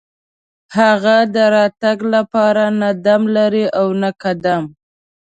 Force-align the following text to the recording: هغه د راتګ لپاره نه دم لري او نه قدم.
هغه 0.77 1.17
د 1.35 1.35
راتګ 1.55 1.97
لپاره 2.15 2.63
نه 2.81 2.89
دم 3.05 3.21
لري 3.37 3.65
او 3.79 3.87
نه 4.01 4.09
قدم. 4.21 4.63